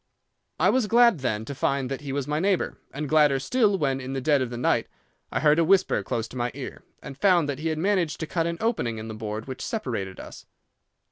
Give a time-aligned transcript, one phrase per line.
[0.59, 4.01] I was glad, then, to find that he was my neighbour, and gladder still when,
[4.01, 4.87] in the dead of the night,
[5.31, 8.25] I heard a whisper close to my ear, and found that he had managed to
[8.25, 10.47] cut an opening in the board which separated us.